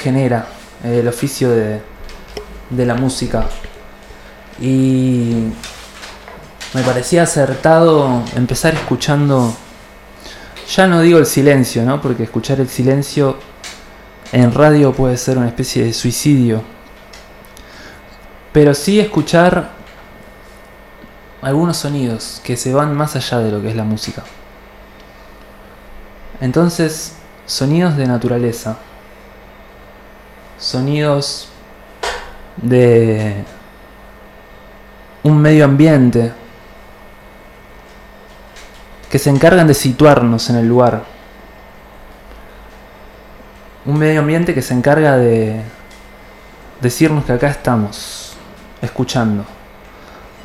[0.00, 0.46] genera
[0.82, 1.80] el oficio de,
[2.70, 3.44] de la música.
[4.60, 5.46] Y
[6.74, 9.54] me parecía acertado empezar escuchando,
[10.74, 12.00] ya no digo el silencio, ¿no?
[12.00, 13.38] Porque escuchar el silencio
[14.32, 16.62] en radio puede ser una especie de suicidio.
[18.52, 19.70] Pero sí escuchar
[21.42, 24.22] algunos sonidos que se van más allá de lo que es la música.
[26.40, 27.14] Entonces,
[27.46, 28.78] sonidos de naturaleza.
[30.60, 31.48] Sonidos
[32.58, 33.44] de
[35.22, 36.32] un medio ambiente
[39.10, 41.04] que se encargan de situarnos en el lugar.
[43.86, 45.62] Un medio ambiente que se encarga de
[46.82, 48.34] decirnos que acá estamos,
[48.82, 49.46] escuchando.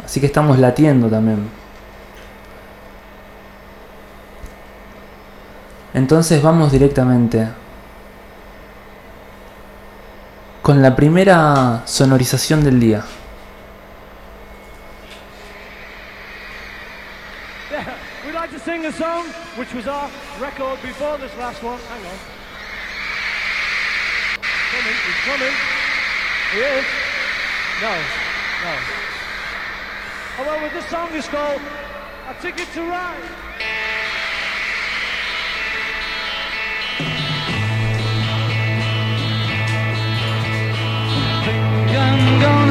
[0.05, 1.49] Así que estamos latiendo también.
[5.93, 7.49] Entonces vamos directamente
[10.65, 13.03] con la primera sonorización del día.
[18.25, 20.09] We'd like to sing a song which was our
[20.41, 21.77] record before this last one.
[21.77, 22.17] Hang on.
[24.71, 25.55] Coming, he's coming.
[26.51, 26.85] He is.
[27.83, 27.93] No,
[28.65, 28.73] no.
[30.39, 31.61] Well, well, this song is called
[32.27, 33.94] A Ticket to Ride.
[41.95, 42.64] gun gone.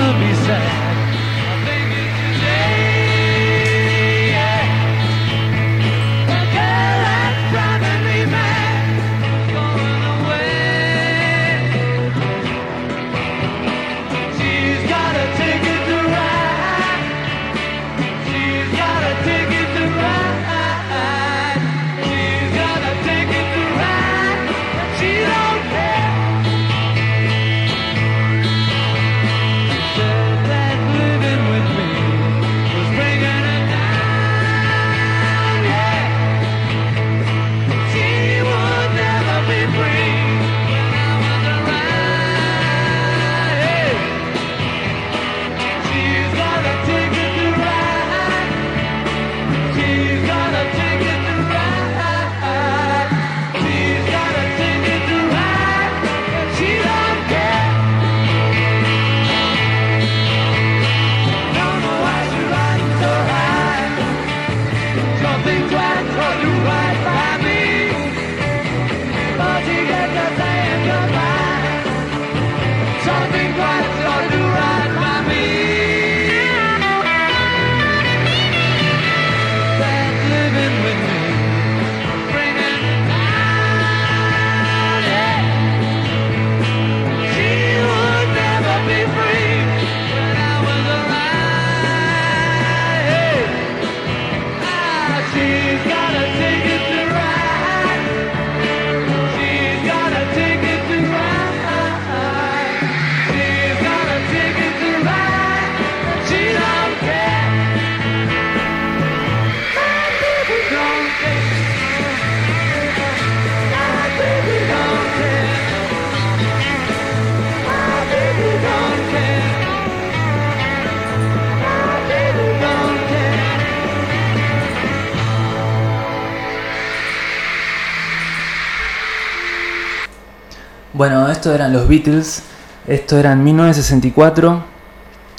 [131.06, 132.42] Bueno, esto eran los Beatles.
[132.86, 134.64] Esto era en 1964.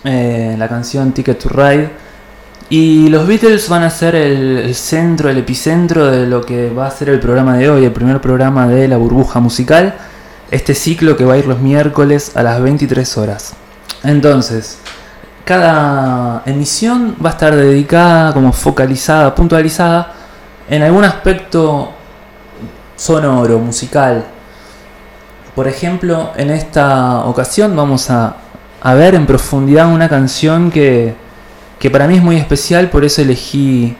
[0.03, 1.89] eh, la canción Ticket to Ride.
[2.69, 6.85] Y los Beatles van a ser el, el centro, el epicentro de lo que va
[6.85, 9.95] a ser el programa de hoy, el primer programa de la burbuja musical.
[10.51, 13.53] Este ciclo que va a ir los miércoles a las 23 horas.
[14.03, 14.77] Entonces,
[15.45, 20.13] cada emisión va a estar dedicada, como focalizada, puntualizada,
[20.69, 21.91] en algún aspecto
[22.95, 24.34] sonoro, musical.
[25.55, 28.35] Por ejemplo, en esta ocasión vamos a,
[28.83, 31.15] ver en profundidad una canción que,
[31.79, 33.95] que para mí es muy especial, por eso elegí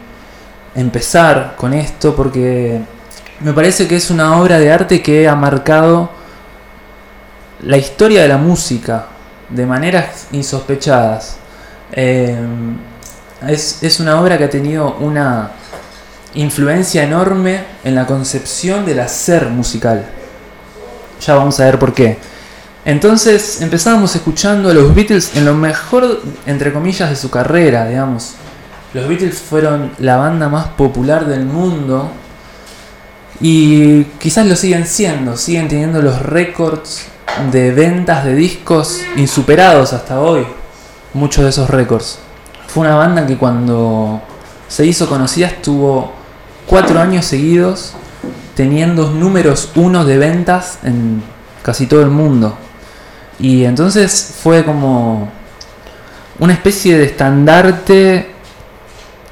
[0.75, 2.81] empezar con esto, porque
[3.39, 6.09] me parece que es una obra de arte que ha marcado
[7.63, 9.05] la historia de la música
[9.47, 11.37] de maneras insospechadas.
[11.93, 12.37] Eh,
[13.47, 15.51] es, es una obra que ha tenido una
[16.33, 20.05] influencia enorme en la concepción del hacer musical.
[21.21, 22.17] Ya vamos a ver por qué.
[22.85, 28.35] Entonces empezábamos escuchando a los Beatles en lo mejor, entre comillas, de su carrera, digamos.
[28.93, 32.11] Los Beatles fueron la banda más popular del mundo
[33.41, 37.07] y quizás lo siguen siendo, siguen teniendo los récords
[37.51, 40.45] de ventas de discos insuperados hasta hoy.
[41.13, 42.19] Muchos de esos récords.
[42.67, 44.21] Fue una banda que cuando
[44.67, 46.13] se hizo conocida estuvo
[46.67, 47.93] cuatro años seguidos
[48.55, 51.21] teniendo números uno de ventas en
[51.61, 52.57] casi todo el mundo.
[53.39, 55.29] Y entonces fue como
[56.39, 58.33] una especie de estandarte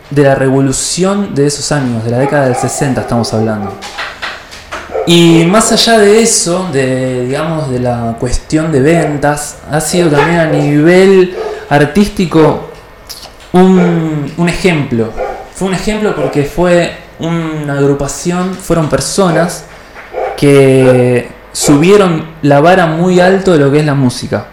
[0.09, 3.73] de la revolución de esos años, de la década del 60 estamos hablando.
[5.05, 10.39] Y más allá de eso, de digamos de la cuestión de ventas, ha sido también
[10.39, 11.35] a nivel
[11.69, 12.69] artístico
[13.51, 15.11] un, un ejemplo.
[15.53, 19.65] Fue un ejemplo porque fue una agrupación, fueron personas
[20.37, 24.47] que subieron la vara muy alto de lo que es la música.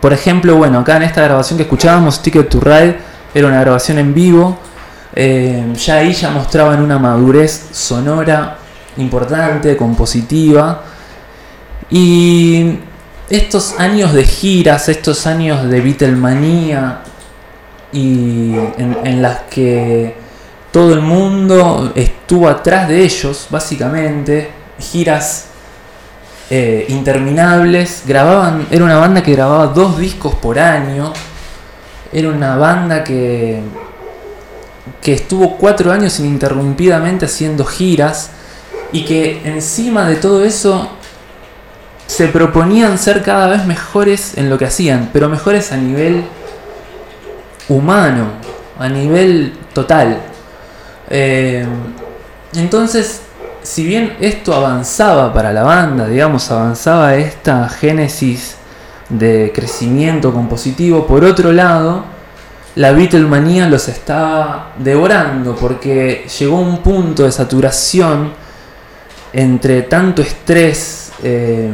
[0.00, 2.96] Por ejemplo, bueno, acá en esta grabación que escuchábamos, Ticket to Ride,
[3.34, 4.58] era una grabación en vivo.
[5.14, 8.58] eh, ya ahí ya mostraban una madurez sonora
[8.98, 10.82] importante, compositiva.
[11.90, 12.78] Y
[13.28, 17.00] estos años de giras, estos años de Beatlemanía,
[17.92, 20.14] y en, en las que
[20.78, 24.48] todo el mundo estuvo atrás de ellos, básicamente,
[24.78, 25.46] giras
[26.50, 31.12] eh, interminables, grababan, era una banda que grababa dos discos por año,
[32.12, 33.60] era una banda que,
[35.02, 38.30] que estuvo cuatro años ininterrumpidamente haciendo giras
[38.92, 40.90] y que encima de todo eso
[42.06, 46.22] se proponían ser cada vez mejores en lo que hacían, pero mejores a nivel
[47.68, 48.28] humano,
[48.78, 50.27] a nivel total.
[51.10, 51.66] Eh,
[52.54, 53.22] entonces,
[53.62, 58.56] si bien esto avanzaba para la banda, digamos, avanzaba esta génesis
[59.08, 62.04] de crecimiento compositivo, por otro lado,
[62.76, 68.32] la Beatlemanía los estaba devorando porque llegó un punto de saturación
[69.32, 71.72] entre tanto estrés eh,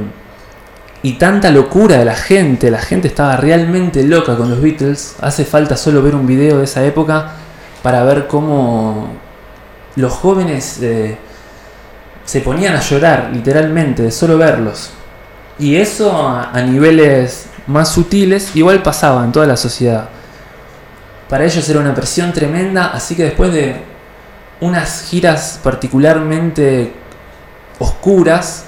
[1.02, 2.70] y tanta locura de la gente.
[2.70, 5.16] La gente estaba realmente loca con los Beatles.
[5.20, 7.32] Hace falta solo ver un video de esa época
[7.82, 9.08] para ver cómo
[9.96, 11.17] los jóvenes eh,
[12.25, 14.91] se ponían a llorar, literalmente, de solo verlos.
[15.58, 20.08] Y eso a, niveles más sutiles igual pasaba en toda la sociedad.
[21.29, 23.76] Para ellos era una presión tremenda, así que después de
[24.61, 26.93] unas giras particularmente
[27.79, 28.64] oscuras,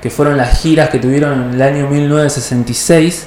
[0.00, 3.26] que fueron las giras que tuvieron en el año 1966,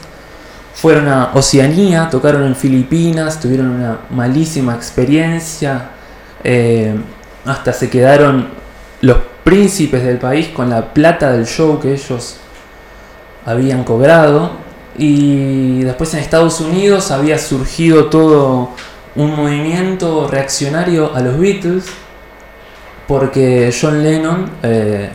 [0.73, 5.89] fueron a Oceanía, tocaron en Filipinas, tuvieron una malísima experiencia,
[6.43, 6.95] eh,
[7.45, 8.49] hasta se quedaron
[9.01, 12.37] los príncipes del país con la plata del show que ellos
[13.45, 14.51] habían cobrado.
[14.97, 18.71] Y después en Estados Unidos había surgido todo
[19.15, 21.85] un movimiento reaccionario a los Beatles,
[23.07, 25.09] porque John Lennon, eh,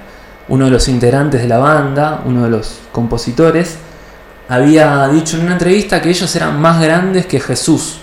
[0.49, 3.79] uno de los integrantes de la banda, uno de los compositores,
[4.49, 8.01] había dicho en una entrevista que ellos eran más grandes que Jesús.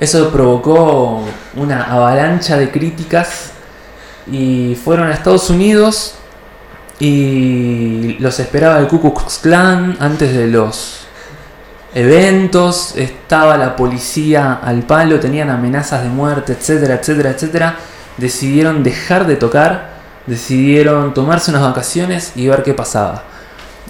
[0.00, 1.22] Eso provocó
[1.56, 3.50] una avalancha de críticas
[4.26, 6.14] y fueron a Estados Unidos
[6.98, 11.00] y los esperaba el Ku Klux Klan antes de los
[11.94, 17.76] eventos, estaba la policía al palo, tenían amenazas de muerte, etcétera, etcétera, etcétera.
[18.16, 19.90] Decidieron dejar de tocar,
[20.26, 23.24] decidieron tomarse unas vacaciones y ver qué pasaba.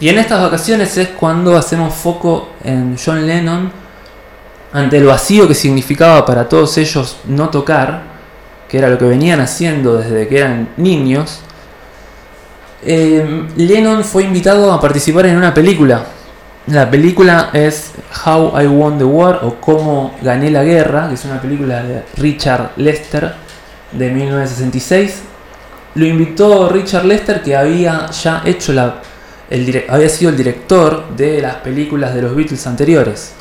[0.01, 3.71] Y en estas vacaciones es cuando hacemos foco en John Lennon
[4.73, 8.03] ante el vacío que significaba para todos ellos no tocar,
[8.69, 11.41] que era lo que venían haciendo desde que eran niños.
[12.83, 16.05] Eh, Lennon fue invitado a participar en una película.
[16.67, 17.93] La película es
[18.25, 22.05] How I Won the War o Cómo Gané la Guerra, que es una película de
[22.17, 23.35] Richard Lester
[23.93, 25.23] de 1966.
[25.97, 29.01] Lo invitó Richard Lester, que había ya hecho la,
[29.89, 33.33] había sido el director de las películas de los Beatles anteriores,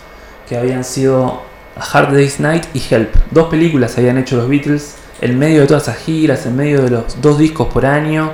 [0.49, 1.43] que habían sido
[1.75, 3.13] Hard Day's Night y Help.
[3.29, 6.89] Dos películas habían hecho los Beatles en medio de todas esas giras, en medio de
[6.89, 8.31] los dos discos por año,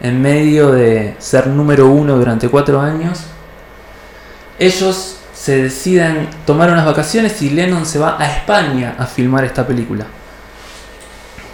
[0.00, 3.20] en medio de ser número uno durante cuatro años.
[4.58, 9.64] Ellos se deciden tomar unas vacaciones y Lennon se va a España a filmar esta
[9.64, 10.06] película.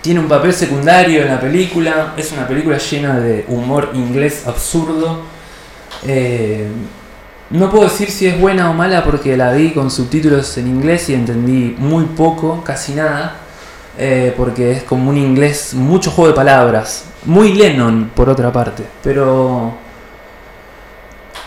[0.00, 5.20] Tiene un papel secundario en la película, es una película llena de humor inglés absurdo.
[6.06, 6.66] Eh,
[7.50, 11.08] no puedo decir si es buena o mala porque la vi con subtítulos en inglés
[11.08, 13.36] y entendí muy poco, casi nada,
[13.98, 18.84] eh, porque es como un inglés, mucho juego de palabras, muy Lennon por otra parte,
[19.02, 19.74] pero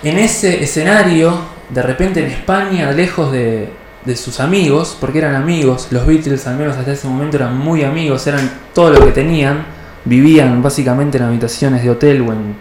[0.03, 1.33] en ese escenario,
[1.69, 3.69] de repente en España, lejos de,
[4.05, 7.83] de sus amigos, porque eran amigos, los Beatles al menos hasta ese momento eran muy
[7.83, 9.65] amigos, eran todo lo que tenían,
[10.05, 12.55] vivían básicamente en habitaciones de hotel o en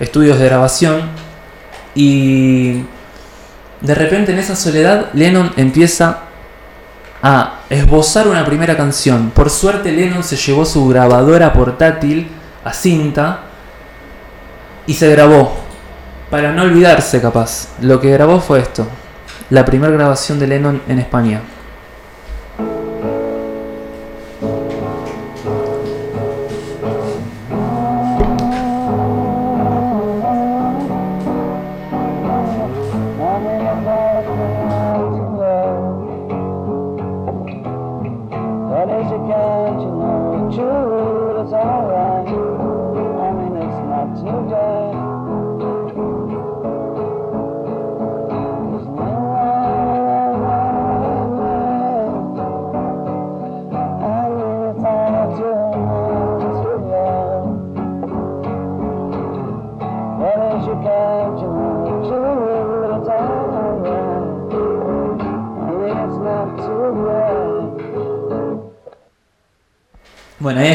[0.00, 1.23] estudios de grabación.
[1.94, 2.84] Y
[3.80, 6.20] de repente en esa soledad Lennon empieza
[7.22, 9.30] a esbozar una primera canción.
[9.30, 12.28] Por suerte Lennon se llevó su grabadora portátil
[12.64, 13.40] a cinta
[14.86, 15.56] y se grabó.
[16.30, 17.68] Para no olvidarse capaz.
[17.80, 18.86] Lo que grabó fue esto.
[19.50, 21.40] La primera grabación de Lennon en España.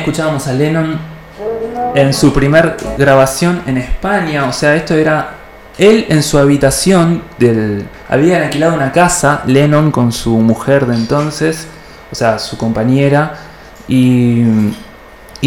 [0.09, 0.97] Escuchábamos a Lennon
[1.93, 4.45] en su primer grabación en España.
[4.45, 5.35] O sea, esto era
[5.77, 7.21] él en su habitación.
[7.37, 11.67] Del, habían alquilado una casa, Lennon con su mujer de entonces,
[12.11, 13.35] o sea, su compañera.
[13.87, 14.43] Y,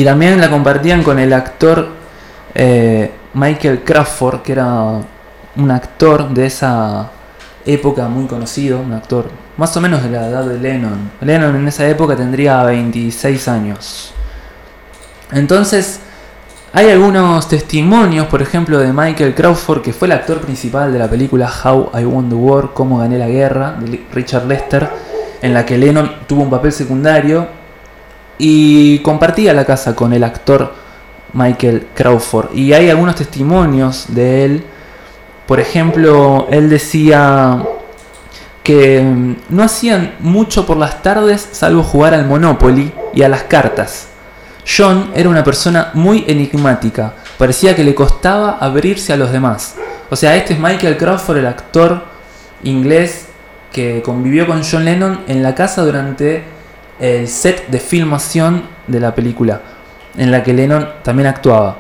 [0.05, 1.89] también la compartían con el actor
[2.55, 5.01] eh, Michael Crawford, que era
[5.57, 7.11] un actor de esa
[7.67, 11.11] época muy conocido, un actor más o menos de la edad de Lennon.
[11.21, 14.12] Lennon en esa época tendría 26 años.
[15.33, 16.01] Entonces,
[16.75, 21.09] hay algunos testimonios, por ejemplo, de Michael Crawford, que fue el actor principal de la
[21.09, 24.89] película How I Won the War, Cómo gané la guerra, de Richard Lester,
[25.43, 27.47] en la que Lennon tuvo un papel secundario
[28.39, 30.73] y compartía la casa con el actor
[31.33, 32.55] Michael Crawford.
[32.55, 34.65] Y hay algunos testimonios de él.
[35.47, 37.63] Por ejemplo, él decía
[38.63, 43.43] que mm, no hacían mucho por las tardes salvo jugar al Monopoly y a las
[43.43, 44.12] cartas.
[44.67, 49.75] John era una persona muy enigmática, parecía que le costaba abrirse a los demás.
[50.09, 52.05] O sea, este es Michael Crawford, el actor
[52.63, 53.27] inglés
[53.73, 56.45] que convivió con John Lennon en la casa durante
[57.01, 59.61] el set de filmación de la película,
[60.17, 61.79] en la que Lennon también actuaba.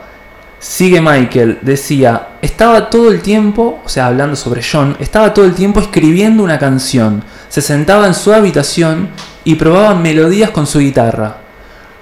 [0.58, 5.54] Sigue Michael, decía, estaba todo el tiempo, o sea, hablando sobre John, estaba todo el
[5.54, 7.22] tiempo escribiendo una canción.
[7.48, 9.10] Se sentaba en su habitación
[9.44, 11.41] y probaba melodías con su guitarra.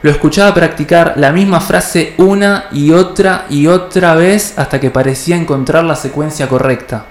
[0.02, 5.36] Lo escuchaba practicar la misma frase una y otra y otra vez hasta que parecía
[5.36, 7.04] encontrar la secuencia correcta.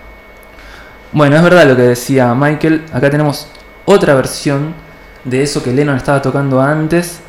[1.11, 2.85] Bueno, es verdad lo que decía Michael.
[2.91, 3.47] Acá tenemos
[3.85, 4.73] otra versión
[5.23, 7.19] de eso que Lennon estaba tocando antes.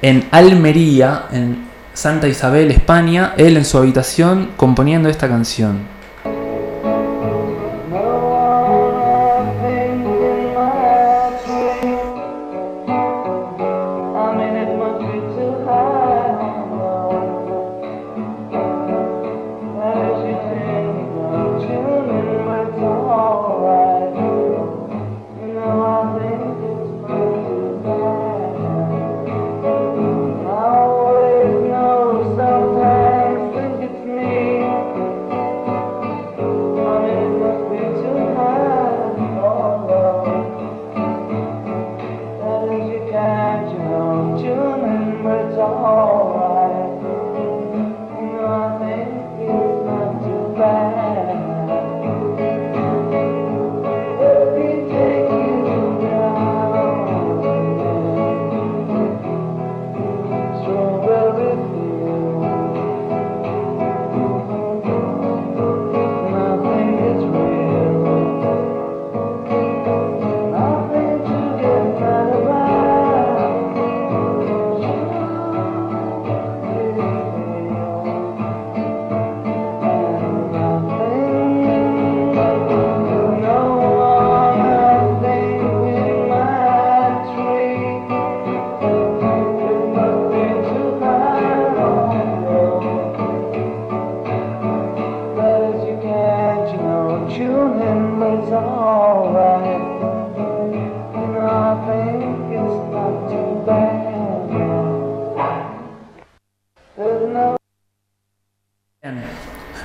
[0.00, 5.95] En Almería, en Santa Isabel, España, él en su habitación componiendo esta canción.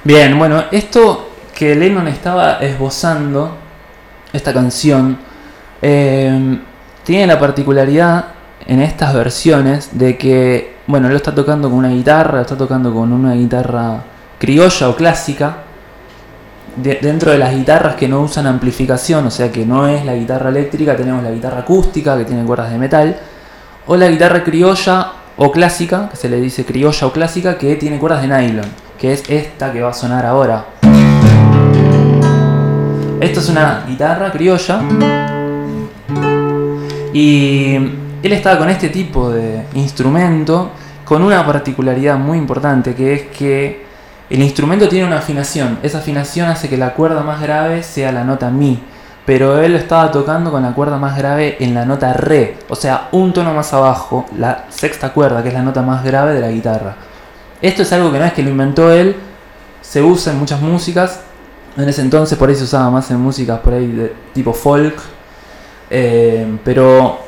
[0.04, 3.56] Bien, bueno, esto que Lennon estaba esbozando,
[4.34, 5.18] esta canción,
[5.82, 6.60] eh,
[7.04, 8.26] tiene la particularidad
[8.66, 12.94] en estas versiones de que, bueno, lo está tocando con una guitarra, lo está tocando
[12.94, 14.04] con una guitarra
[14.40, 15.58] criolla o clásica,
[16.78, 20.16] de- dentro de las guitarras que no usan amplificación, o sea que no es la
[20.16, 23.18] guitarra eléctrica, tenemos la guitarra acústica que tiene cuerdas de metal,
[23.86, 28.00] o la guitarra criolla o clásica, que se le dice criolla o clásica, que tiene
[28.00, 28.66] cuerdas de nylon,
[29.02, 30.64] que es esta que va a sonar ahora.
[33.20, 34.80] Esto es una guitarra criolla
[37.12, 37.76] y
[38.22, 40.70] él estaba con este tipo de instrumento
[41.04, 43.86] con una particularidad muy importante que es que
[44.30, 45.80] el instrumento tiene una afinación.
[45.82, 48.84] Esa afinación hace que la cuerda más grave sea la nota mi.
[49.26, 52.60] Pero él estaba tocando con la cuerda más grave en la nota re.
[52.70, 56.34] O sea, un tono más abajo, la sexta cuerda, que es la nota más grave
[56.34, 56.96] de la guitarra.
[57.62, 59.16] Esto es algo que no es que lo inventó él,
[59.82, 61.22] se usa en muchas músicas.
[61.78, 64.96] En ese entonces por ahí se usaba más en músicas por ahí de tipo folk.
[65.90, 67.20] Eh, pero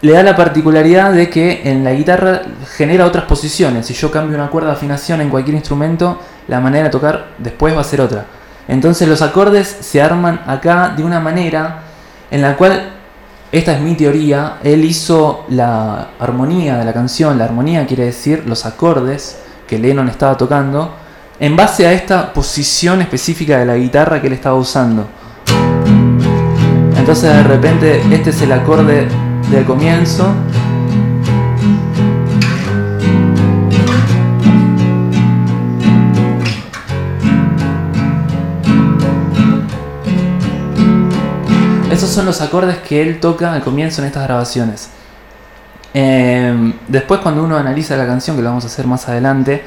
[0.00, 2.42] le da la particularidad de que en la guitarra
[2.76, 3.86] genera otras posiciones.
[3.86, 7.76] Si yo cambio una cuerda de afinación en cualquier instrumento, la manera de tocar después
[7.76, 8.26] va a ser otra.
[8.68, 11.80] Entonces los acordes se arman acá de una manera
[12.30, 12.90] en la cual,
[13.52, 18.44] esta es mi teoría, él hizo la armonía de la canción, la armonía quiere decir
[18.46, 20.94] los acordes que Lennon estaba tocando,
[21.38, 25.06] en base a esta posición específica de la guitarra que él estaba usando.
[26.96, 29.08] Entonces de repente este es el acorde
[29.50, 30.34] del comienzo.
[41.90, 44.93] Esos son los acordes que él toca al comienzo en estas grabaciones.
[45.94, 49.62] Eh, después cuando uno analiza la canción, que lo vamos a hacer más adelante,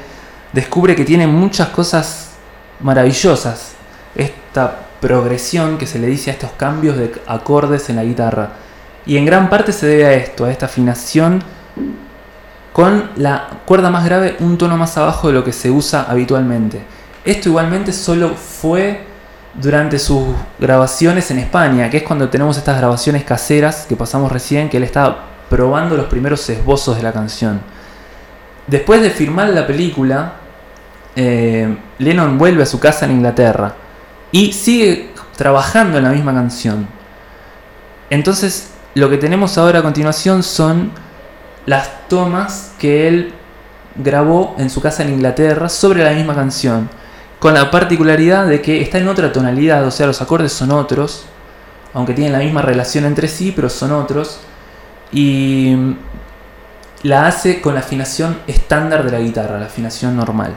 [0.52, 2.32] descubre que tiene muchas cosas
[2.80, 3.72] maravillosas.
[4.14, 8.50] Esta progresión que se le dice a estos cambios de acordes en la guitarra.
[9.06, 11.42] Y en gran parte se debe a esto, a esta afinación
[12.72, 16.82] con la cuerda más grave un tono más abajo de lo que se usa habitualmente.
[17.24, 19.04] Esto igualmente solo fue
[19.54, 20.24] durante sus
[20.58, 24.84] grabaciones en España, que es cuando tenemos estas grabaciones caseras que pasamos recién, que él
[24.84, 27.60] estaba probando los primeros esbozos de la canción.
[28.66, 30.34] Después de filmar la película,
[31.16, 33.74] eh, Lennon vuelve a su casa en Inglaterra
[34.30, 36.86] y sigue trabajando en la misma canción.
[38.10, 40.92] Entonces, lo que tenemos ahora a continuación son
[41.66, 43.34] las tomas que él
[43.94, 46.88] grabó en su casa en Inglaterra sobre la misma canción,
[47.38, 51.24] con la particularidad de que está en otra tonalidad, o sea, los acordes son otros,
[51.94, 54.40] aunque tienen la misma relación entre sí, pero son otros,
[55.12, 55.76] y
[57.02, 60.56] la hace con la afinación estándar de la guitarra, la afinación normal.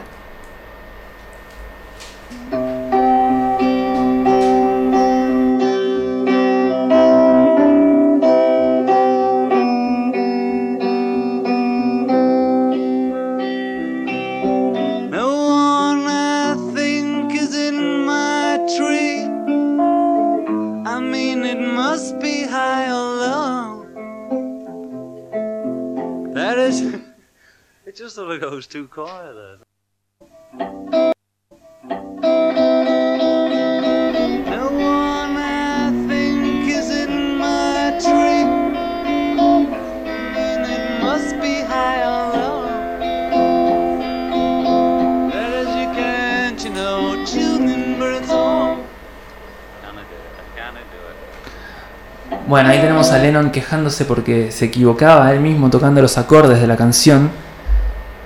[52.46, 56.66] Bueno, ahí tenemos a Lennon quejándose porque se equivocaba él mismo tocando los acordes de
[56.66, 57.30] la canción.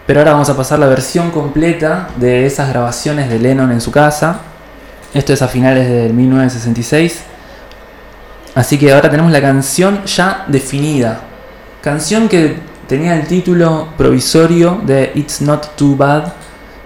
[0.06, 3.90] Pero ahora vamos a pasar la versión completa de esas grabaciones de Lennon en su
[3.90, 4.40] casa.
[5.12, 7.22] Esto es a finales del 1966.
[8.54, 11.20] Así que ahora tenemos la canción ya definida.
[11.82, 16.32] Canción que tenía el título provisorio de It's Not Too Bad,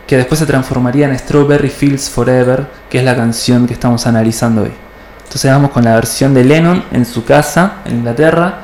[0.06, 4.62] que después se transformaría en Strawberry Fields Forever, que es la canción que estamos analizando
[4.62, 4.72] hoy.
[5.24, 8.54] Entonces vamos con la versión de Lennon en su casa, en Inglaterra,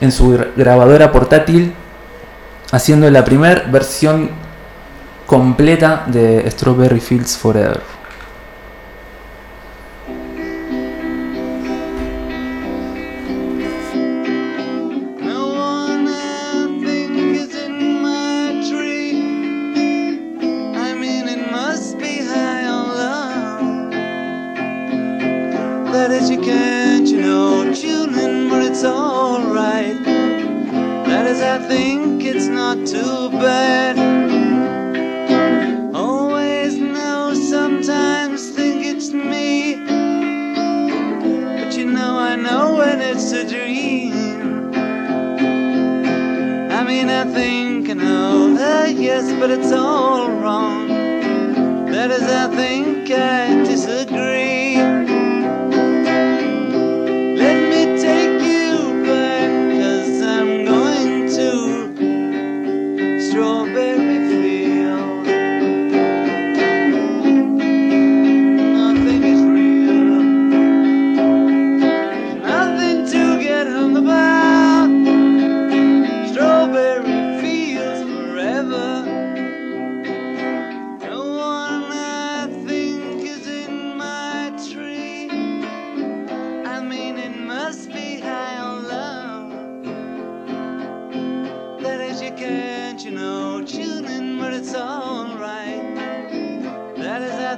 [0.00, 1.74] en su gra- grabadora portátil,
[2.72, 4.30] haciendo la primera versión
[5.26, 8.01] completa de Strawberry Fields Forever.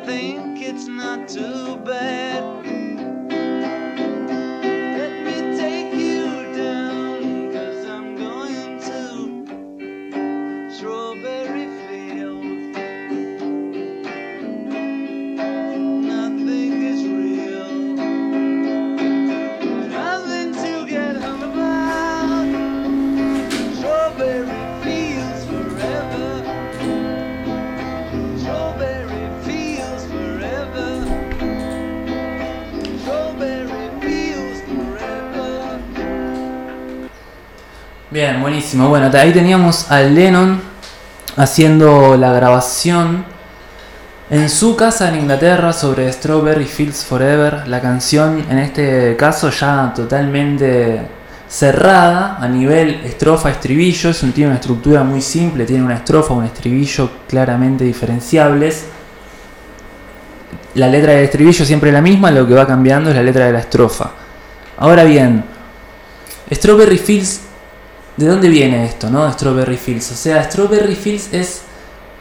[0.04, 2.73] think it's not too bad.
[38.14, 38.88] Bien, buenísimo.
[38.88, 40.60] Bueno, ahí teníamos a Lennon
[41.34, 43.24] haciendo la grabación
[44.30, 47.66] en su casa en Inglaterra sobre Strawberry Fields Forever.
[47.66, 51.00] La canción, en este caso, ya totalmente
[51.48, 54.10] cerrada a nivel estrofa-estribillo.
[54.10, 58.84] Es un, tiene una estructura muy simple, tiene una estrofa, un estribillo claramente diferenciables.
[60.76, 63.46] La letra del estribillo siempre es la misma, lo que va cambiando es la letra
[63.46, 64.12] de la estrofa.
[64.78, 65.42] Ahora bien,
[66.52, 67.43] Strawberry Fields
[68.16, 69.30] ¿De dónde viene esto, no?
[69.32, 70.12] Strawberry Fields.
[70.12, 71.62] O sea, Strawberry Fields es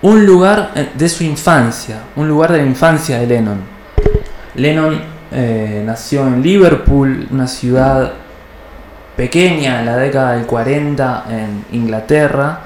[0.02, 3.62] un lugar eh, de su infancia, un lugar de la infancia de Lennon.
[4.56, 5.00] Lennon
[5.32, 8.14] eh, nació en Liverpool, una ciudad
[9.16, 12.60] pequeña en la década del 40 en Inglaterra.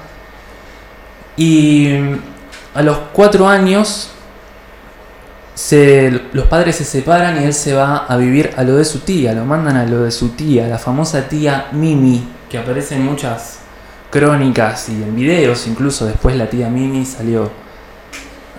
[1.35, 2.15] Y mm,
[2.75, 4.09] a los cuatro años
[5.53, 8.99] se- los padres se separan y él se va a vivir a lo de su
[8.99, 13.05] tía, lo mandan a lo de su tía, la famosa tía Mimi, que aparece en
[13.05, 13.59] muchas
[14.09, 17.51] crónicas y en videos, incluso después la tía Mimi salió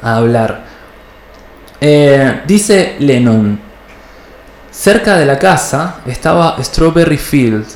[0.03, 0.64] a hablar.
[1.81, 3.61] Eh, dice Lennon,
[4.70, 7.66] cerca de la casa estaba Strawberry Field,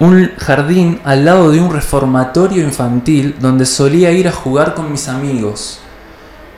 [0.00, 5.08] un jardín al lado de un reformatorio infantil donde solía ir a jugar con mis
[5.08, 5.80] amigos.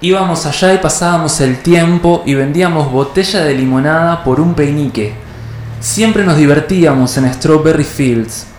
[0.01, 5.15] Íbamos allá y pasábamos el tiempo y vendíamos botella de limonada por un peinique.
[5.81, 8.56] Siempre nos divertíamos en Strawberry Fields.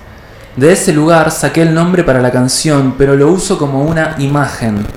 [0.58, 4.88] De ese lugar saqué el nombre para la canción, pero lo uso como una imagen.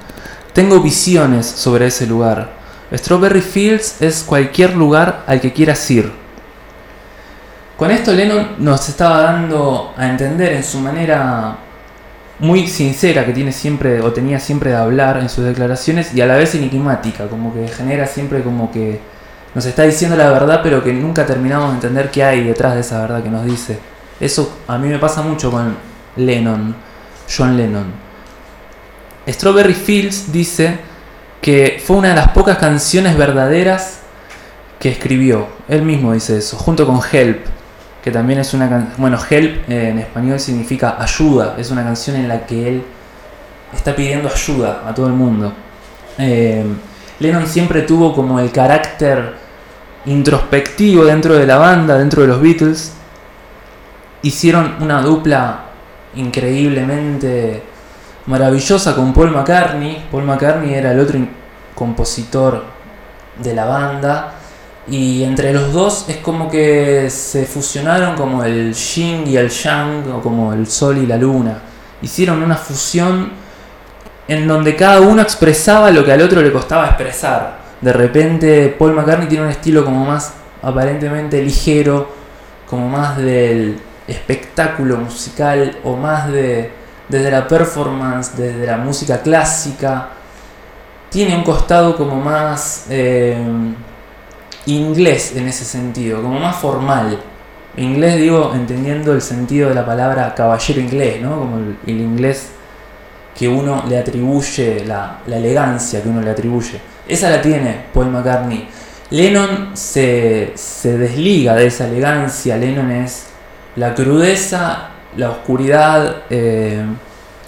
[0.55, 2.49] Tengo visiones sobre ese lugar.
[2.91, 6.11] Strawberry Fields es cualquier lugar al que quieras ir.
[7.77, 11.59] Con esto Lennon nos estaba dando a entender en su manera
[12.39, 16.27] muy sincera que tiene siempre o tenía siempre de hablar en sus declaraciones y a
[16.27, 18.99] la vez enigmática, como que genera siempre como que
[19.55, 22.81] nos está diciendo la verdad pero que nunca terminamos de entender qué hay detrás de
[22.81, 23.79] esa verdad que nos dice.
[24.21, 25.77] Eso a mí me pasa mucho con
[26.17, 26.77] Lennon,
[27.35, 27.87] John Lennon.
[29.27, 30.79] Strawberry Fields dice
[31.41, 34.01] que fue una de las pocas canciones verdaderas
[34.79, 35.49] que escribió.
[35.69, 37.47] Él mismo dice eso, junto con Help,
[38.03, 38.95] que también es una canción...
[38.99, 42.83] Bueno, Help en español significa ayuda, es una canción en la que él
[43.75, 45.53] está pidiendo ayuda a todo el mundo.
[46.19, 46.65] Eh,
[47.21, 49.35] Lennon siempre tuvo como el carácter
[50.07, 52.95] introspectivo dentro de la banda, dentro de los Beatles.
[54.23, 55.65] Hicieron una dupla
[56.15, 57.63] increíblemente
[58.27, 60.07] maravillosa con Paul McCartney.
[60.11, 61.19] Paul McCartney era el otro
[61.75, 62.65] compositor
[63.43, 64.35] de la banda.
[64.89, 70.11] Y entre los dos es como que se fusionaron como el yin y el yang,
[70.13, 71.59] o como el sol y la luna.
[72.03, 73.31] Hicieron una fusión
[74.27, 77.59] en donde cada uno expresaba lo que al otro le costaba expresar.
[77.81, 82.09] De repente Paul McCartney tiene un estilo como más aparentemente ligero,
[82.69, 83.81] como más del
[84.11, 90.11] espectáculo musical o más de desde la performance, desde la música clásica.
[91.11, 93.37] Tiene un costado como más eh,
[94.67, 97.21] inglés en ese sentido, como más formal.
[97.77, 101.39] Inglés digo entendiendo el sentido de la palabra caballero inglés, ¿no?
[101.39, 102.51] Como el, el inglés
[103.37, 106.81] que uno le atribuye, la, la elegancia que uno le atribuye.
[107.09, 108.69] Esa la tiene Paul McCartney.
[109.11, 112.57] Lennon se, se desliga de esa elegancia.
[112.57, 113.30] Lennon es
[113.77, 116.85] la crudeza, la oscuridad, eh,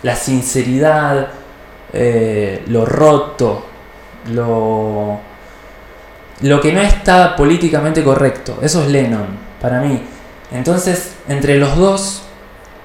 [0.02, 1.28] la sinceridad,
[1.92, 3.66] eh, lo roto,
[4.32, 5.20] lo,
[6.40, 8.58] lo que no está políticamente correcto.
[8.62, 9.26] Eso es Lennon,
[9.60, 10.02] para mí.
[10.52, 12.22] Entonces, entre los dos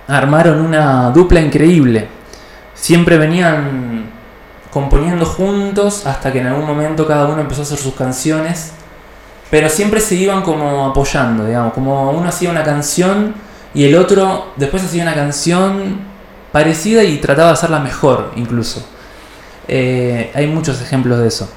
[0.08, 2.08] armaron una dupla increíble.
[2.74, 4.12] Siempre venían
[4.72, 8.74] componiendo juntos hasta que en algún momento cada uno empezó a hacer sus canciones.
[9.50, 13.34] Pero siempre se iban como apoyando, digamos, como uno hacía una canción
[13.74, 16.00] y el otro después hacía una canción
[16.52, 18.86] parecida y trataba de hacerla mejor incluso.
[19.68, 21.50] Eh, hay muchos ejemplos de eso.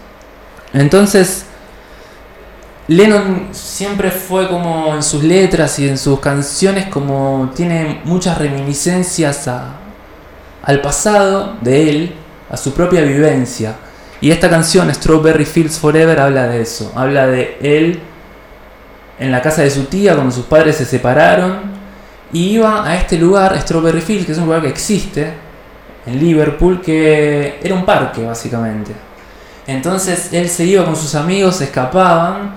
[0.73, 1.47] Entonces,
[2.89, 9.47] Lennon siempre fue como en sus letras y en sus canciones como tiene muchas reminiscencias
[9.49, 9.77] a,
[10.63, 12.15] al pasado de él,
[12.51, 13.77] a su propia vivencia.
[14.21, 16.93] Y esta canción, Strawberry Fields Forever, habla de eso.
[16.95, 18.01] Habla de él
[19.19, 21.61] en la casa de su tía cuando sus padres se separaron.
[22.33, 25.33] Y iba a este lugar, Strawberry Fields, que es un lugar que existe
[26.07, 28.93] en Liverpool, que era un parque básicamente.
[29.67, 32.55] Entonces él se iba con sus amigos, se escapaban.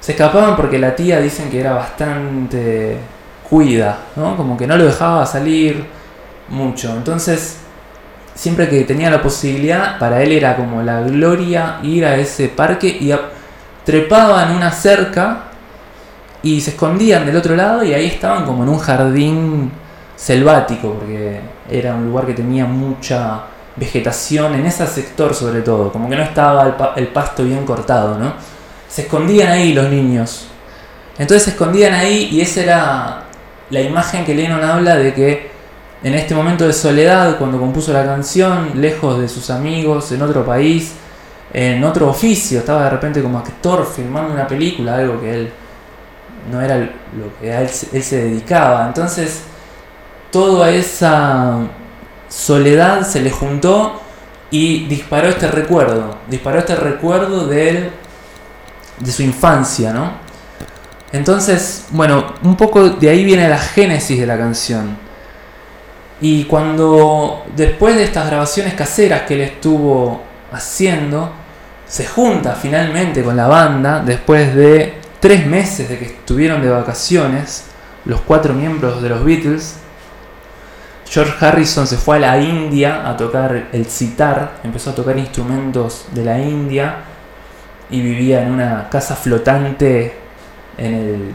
[0.00, 2.98] Se escapaban porque la tía dicen que era bastante
[3.48, 4.36] cuida, ¿no?
[4.36, 5.84] Como que no lo dejaba salir
[6.48, 6.94] mucho.
[6.94, 7.58] Entonces,
[8.34, 12.88] siempre que tenía la posibilidad, para él era como la gloria ir a ese parque
[12.88, 13.12] y
[13.84, 15.44] trepaban una cerca
[16.42, 19.72] y se escondían del otro lado y ahí estaban como en un jardín
[20.16, 23.42] selvático, porque era un lugar que tenía mucha
[23.76, 28.18] vegetación en ese sector sobre todo, como que no estaba el, el pasto bien cortado,
[28.18, 28.34] ¿no?
[28.88, 30.48] Se escondían ahí los niños.
[31.18, 33.22] Entonces se escondían ahí y esa era
[33.70, 35.53] la imagen que Lennon habla de que
[36.04, 40.44] en este momento de soledad, cuando compuso la canción, lejos de sus amigos, en otro
[40.44, 40.92] país,
[41.52, 45.52] en otro oficio, estaba de repente como actor filmando una película, algo que él
[46.52, 48.86] no era lo que a él, se- dedicaba.
[48.86, 49.42] Entonces,
[50.30, 51.58] toda esa
[52.28, 54.00] soledad se le juntó
[54.50, 57.90] y disparó este recuerdo, disparó este recuerdo de él,
[59.00, 60.12] de su infancia, ¿no?
[61.12, 65.03] Entonces, bueno, un poco de ahí viene la génesis de la canción.
[66.20, 70.22] Y cuando después de estas grabaciones caseras que él estuvo
[70.52, 71.32] haciendo,
[71.86, 77.66] se junta finalmente con la banda, después de tres meses de que estuvieron de vacaciones,
[78.04, 79.76] los cuatro miembros de los Beatles,
[81.08, 86.06] George Harrison se fue a la India a tocar el sitar, empezó a tocar instrumentos
[86.12, 86.96] de la India
[87.90, 90.14] y vivía en una casa flotante
[90.78, 91.34] en el,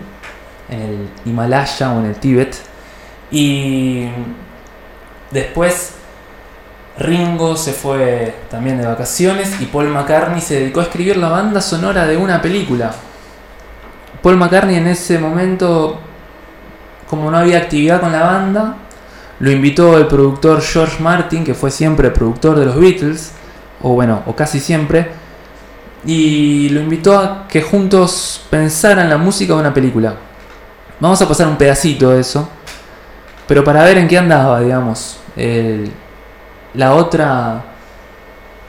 [0.70, 2.58] en el Himalaya o en el Tíbet.
[3.32, 4.08] Y
[5.32, 5.94] después
[6.98, 11.62] Ringo se fue también de vacaciones y Paul McCartney se dedicó a escribir la banda
[11.62, 12.92] sonora de una película.
[14.22, 16.00] Paul McCartney en ese momento,
[17.10, 18.76] como no había actividad con la banda,
[19.40, 23.32] lo invitó el productor George Martin, que fue siempre productor de los Beatles,
[23.82, 25.10] o bueno, o casi siempre,
[26.06, 30.16] y lo invitó a que juntos pensaran la música de una película.
[31.00, 32.50] Vamos a pasar un pedacito de eso,
[33.50, 35.92] pero para ver en qué andaba, digamos, el-
[36.76, 37.64] la otra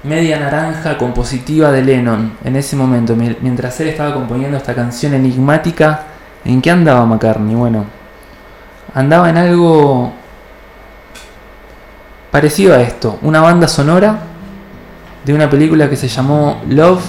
[0.03, 5.12] media naranja compositiva de Lennon en ese momento, mi- mientras él estaba componiendo esta canción
[5.12, 6.05] enigmática,
[6.47, 7.55] ¿en qué andaba McCartney?
[7.55, 7.85] Bueno,
[8.95, 10.12] andaba en algo
[12.31, 14.19] parecido a esto, una banda sonora
[15.27, 17.05] de una película que se llamó Love,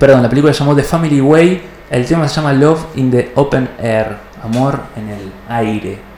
[0.00, 3.30] perdón, la película se llamó The Family Way, el tema se llama Love in the
[3.36, 6.15] Open Air, amor en el aire.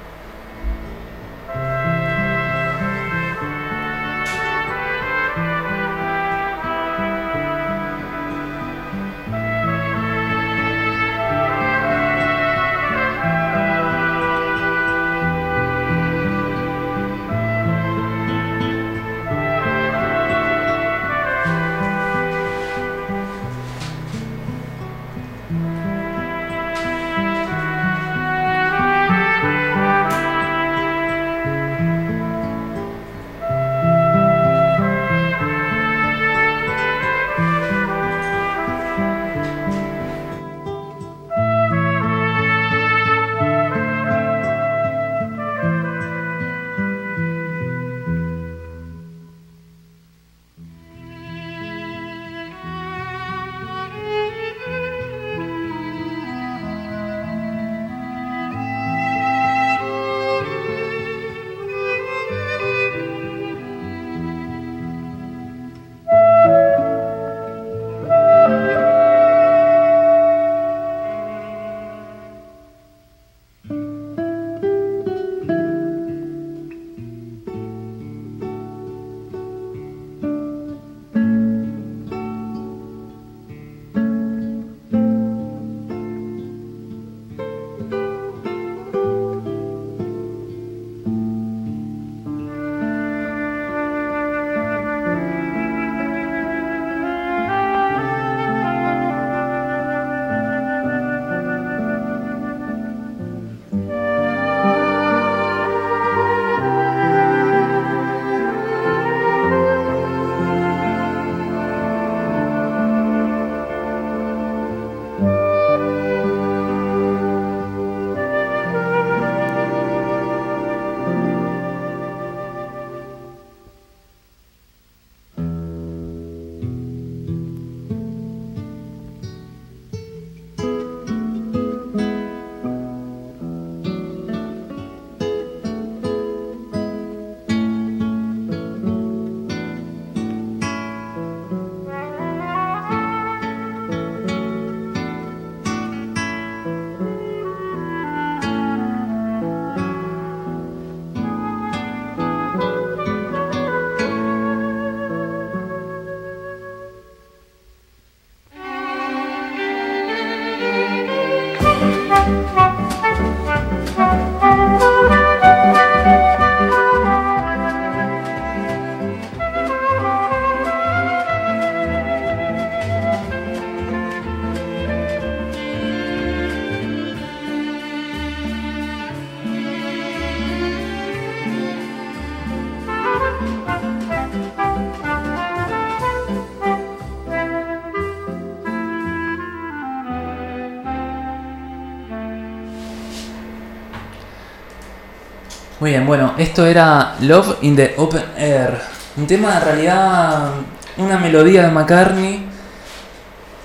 [195.88, 198.78] Muy bien, bueno, esto era Love in the Open Air.
[199.16, 200.50] Un tema en realidad,
[200.98, 202.44] una melodía de McCartney,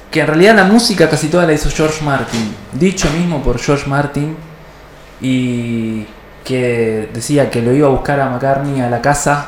[0.09, 3.89] que en realidad la música casi toda la hizo George Martin, dicho mismo por George
[3.89, 4.38] Martin,
[5.19, 6.05] y
[6.45, 9.47] que decía que lo iba a buscar a McCartney a la casa,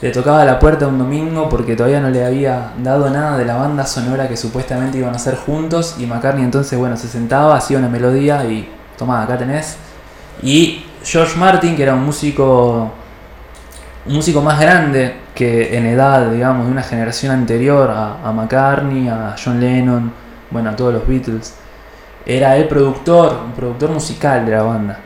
[0.00, 3.56] le tocaba la puerta un domingo porque todavía no le había dado nada de la
[3.56, 7.78] banda sonora que supuestamente iban a hacer juntos, y McCartney entonces, bueno, se sentaba, hacía
[7.78, 9.74] una melodía y tomá, acá tenés.
[10.40, 12.92] Y George Martin, que era un músico,
[14.06, 19.34] un músico más grande que en edad, digamos, de una generación anterior a, McCartney, a
[19.42, 20.12] John Lennon,
[20.50, 21.54] bueno, a todos los Beatles,
[22.26, 24.98] era el productor, un productor musical de la banda,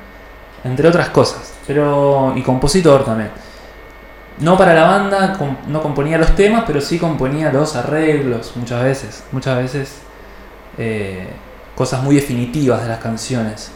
[0.64, 3.30] entre otras cosas, pero y compositor también.
[4.40, 9.24] No para la banda, no componía los temas, pero sí componía los arreglos muchas veces,
[9.30, 9.98] muchas veces
[10.76, 11.28] eh,
[11.76, 13.70] cosas muy definitivas de las canciones.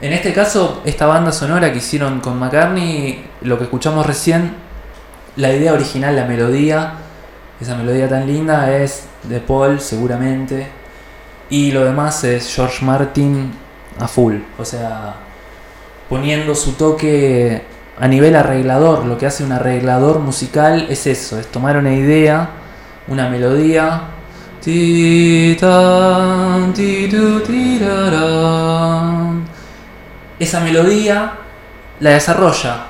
[0.00, 4.52] En este caso, esta banda sonora que hicieron con McCartney, lo que escuchamos recién,
[5.36, 6.92] la idea original, la melodía,
[7.62, 10.66] esa melodía tan linda es de Paul seguramente,
[11.48, 13.52] y lo demás es George Martin
[13.98, 15.14] a full, o sea,
[16.10, 17.62] poniendo su toque
[17.98, 22.50] a nivel arreglador, lo que hace un arreglador musical es eso, es tomar una idea,
[23.08, 24.02] una melodía,
[24.62, 27.80] ti, tan, ti, tu, ti.
[30.38, 31.32] Esa melodía
[32.00, 32.86] la desarrolla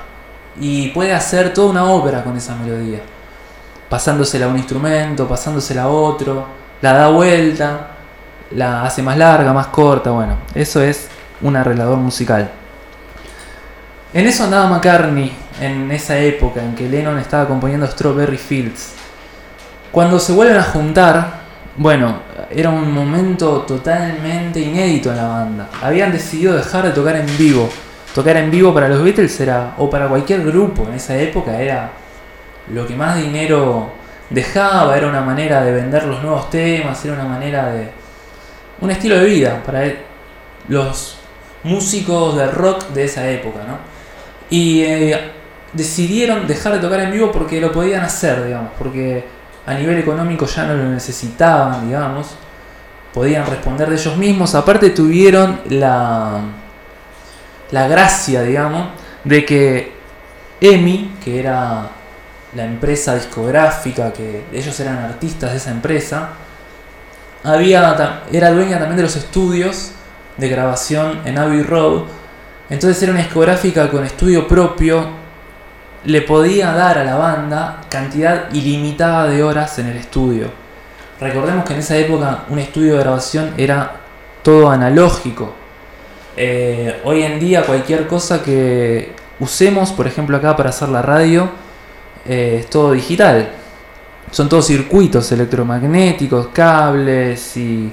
[0.59, 2.99] y puede hacer toda una ópera con esa melodía,
[3.89, 6.45] pasándosela a un instrumento, pasándosela a otro,
[6.81, 7.87] la da vuelta,
[8.51, 11.07] la hace más larga, más corta, bueno, eso es
[11.41, 12.49] un arreglador musical.
[14.13, 15.31] En eso andaba McCartney
[15.61, 18.93] en esa época en que Lennon estaba componiendo Strawberry Fields.
[19.91, 21.41] Cuando se vuelven a juntar,
[21.75, 25.69] bueno, era un momento totalmente inédito en la banda.
[25.81, 27.69] Habían decidido dejar de tocar en vivo.
[28.15, 31.91] Tocar en vivo para los Beatles era, o para cualquier grupo en esa época, era
[32.73, 33.91] lo que más dinero
[34.29, 37.89] dejaba, era una manera de vender los nuevos temas, era una manera de...
[38.81, 39.99] un estilo de vida para e-
[40.67, 41.17] los
[41.63, 43.77] músicos de rock de esa época, ¿no?
[44.49, 45.31] Y eh,
[45.73, 49.25] decidieron dejar de tocar en vivo porque lo podían hacer, digamos, porque
[49.67, 52.35] a nivel económico ya no lo necesitaban, digamos,
[53.13, 56.39] podían responder de ellos mismos, aparte tuvieron la,
[57.71, 58.87] la gracia, digamos,
[59.23, 59.91] de que
[60.61, 61.89] EMI, que era
[62.55, 66.29] la empresa discográfica, que ellos eran artistas de esa empresa,
[67.43, 69.91] había, era dueña también de los estudios
[70.37, 72.03] de grabación en Abbey Road.
[72.69, 75.16] Entonces era una discográfica con estudio propio.
[76.07, 80.49] Le podía dar a la banda cantidad ilimitada de horas en el estudio.
[81.19, 83.91] Recordemos que en esa época un estudio de grabación era
[84.41, 85.53] todo analógico.
[86.37, 91.49] Eh, hoy en día cualquier cosa que usemos, por ejemplo acá para hacer la radio,
[92.25, 93.49] eh, es todo digital.
[94.31, 97.91] Son todos circuitos electromagnéticos, cables y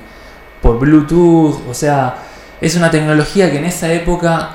[0.63, 1.69] por Bluetooth.
[1.69, 2.15] O sea,
[2.61, 4.51] es una tecnología que en esa época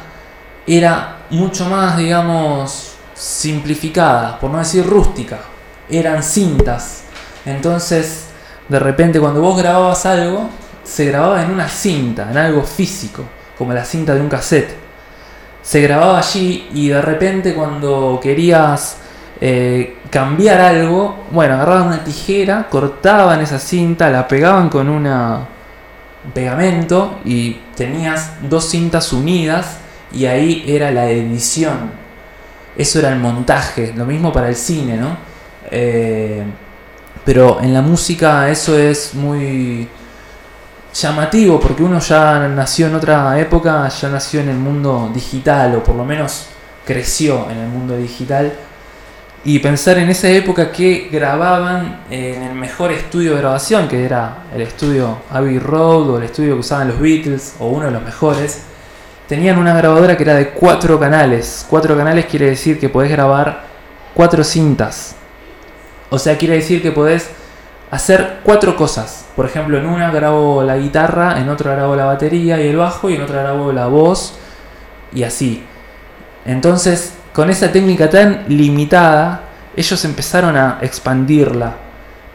[0.65, 2.88] era mucho más, digamos,
[3.19, 5.39] simplificada, por no decir rústica.
[5.89, 7.03] Eran cintas.
[7.45, 8.27] Entonces,
[8.69, 10.49] de repente cuando vos grababas algo,
[10.83, 13.23] se grababa en una cinta, en algo físico,
[13.57, 14.73] como la cinta de un cassette.
[15.61, 18.97] Se grababa allí y de repente cuando querías
[19.41, 25.07] eh, cambiar algo, bueno, agarraban una tijera, cortaban esa cinta, la pegaban con un
[26.33, 29.77] pegamento y tenías dos cintas unidas
[30.13, 32.08] y ahí era la edición.
[32.79, 35.17] Eso era el montaje, lo mismo para el cine, ¿no?
[35.69, 36.41] Eh,
[37.25, 39.85] pero en la música eso es muy
[40.93, 45.83] llamativo porque uno ya nació en otra época, ya nació en el mundo digital o
[45.83, 46.45] por lo menos
[46.85, 48.53] creció en el mundo digital
[49.43, 54.45] y pensar en esa época que grababan en el mejor estudio de grabación, que era
[54.55, 58.03] el estudio Abbey Road o el estudio que usaban los Beatles o uno de los
[58.03, 58.68] mejores,
[59.29, 61.63] tenían una grabadora que era de cuatro canales.
[61.69, 63.61] Cuatro canales quiere decir que podés grabar
[64.15, 65.15] cuatro cintas.
[66.09, 67.29] O sea, quiere decir que podés
[67.91, 69.27] hacer cuatro cosas.
[69.35, 73.07] Por ejemplo, en una grabo la guitarra, en otra grabo la batería y el bajo
[73.07, 74.33] y en otra grabo la voz
[75.13, 75.63] y así.
[76.43, 79.43] Entonces, con esa técnica tan limitada,
[79.75, 81.75] ellos empezaron a expandirla.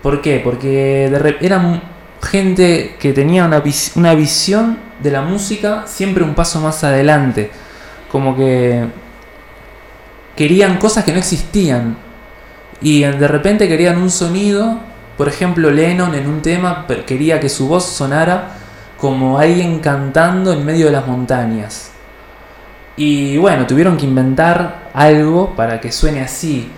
[0.00, 0.40] ¿Por qué?
[0.44, 1.06] Porque
[1.40, 1.82] eran
[2.22, 3.60] gente que tenía una,
[3.96, 7.50] una visión de la música siempre un paso más adelante.
[8.10, 8.86] Como que
[10.34, 11.96] querían cosas que no existían.
[12.80, 14.80] Y de repente querían un sonido.
[15.18, 18.52] Por ejemplo, Lennon en un tema quería que su voz sonara
[18.98, 21.90] como alguien cantando en medio de las montañas.
[22.96, 26.70] Y bueno, tuvieron que inventar algo para que suene así.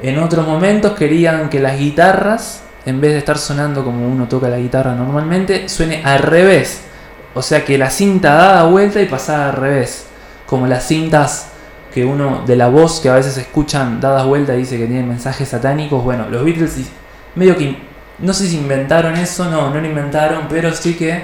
[0.00, 4.48] En otros momentos querían que las guitarras, en vez de estar sonando como uno toca
[4.48, 6.87] la guitarra normalmente, suene al revés.
[7.34, 10.06] O sea que la cinta dada vuelta y pasada al revés.
[10.46, 11.48] Como las cintas
[11.92, 15.08] que uno de la voz que a veces escuchan dadas vuelta y dice que tienen
[15.08, 16.02] mensajes satánicos.
[16.02, 16.90] Bueno, los Beatles
[17.34, 17.76] medio que
[18.18, 21.22] no sé si inventaron eso, no, no lo inventaron, pero sí que